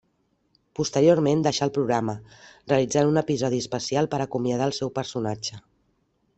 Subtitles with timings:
[0.79, 2.15] Posteriorment deixà el programa,
[2.73, 5.65] realitzant un episodi especial per acomiadar el seu personatge.